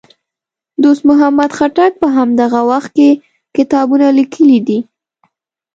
[0.83, 3.09] دوست محمد خټک په همدغه وخت کې
[3.55, 4.79] کتابونه لیکي دي.